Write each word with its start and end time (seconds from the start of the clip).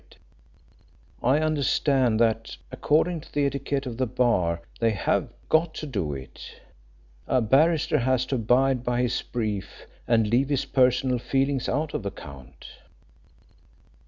In 0.01 0.07
fact, 0.09 0.17
I 1.21 1.37
understand 1.41 2.19
that, 2.19 2.57
according 2.71 3.21
to 3.21 3.31
the 3.31 3.45
etiquette 3.45 3.85
of 3.85 3.97
the 3.97 4.07
bar, 4.07 4.63
they 4.79 4.89
have 4.89 5.29
got 5.47 5.75
to 5.75 5.85
do 5.85 6.15
it. 6.15 6.59
A 7.27 7.39
barrister 7.39 7.99
has 7.99 8.25
to 8.25 8.35
abide 8.37 8.83
by 8.83 9.03
his 9.03 9.21
brief 9.21 9.85
and 10.07 10.25
leave 10.27 10.49
his 10.49 10.65
personal 10.65 11.19
feelings 11.19 11.69
out 11.69 11.93
of 11.93 12.03
account." 12.03 12.65